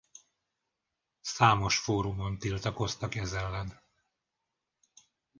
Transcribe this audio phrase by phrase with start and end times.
[1.21, 3.81] Számos fórumon tiltakoztak ez ellen.